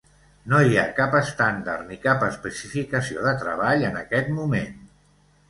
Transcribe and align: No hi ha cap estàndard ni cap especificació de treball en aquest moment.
No 0.51 0.59
hi 0.67 0.77
ha 0.77 0.85
cap 0.99 1.17
estàndard 1.19 1.83
ni 1.89 1.99
cap 2.07 2.25
especificació 2.29 3.27
de 3.27 3.35
treball 3.45 3.87
en 3.93 4.01
aquest 4.03 4.35
moment. 4.41 4.83